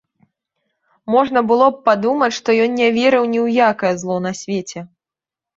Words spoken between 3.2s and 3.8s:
ні ў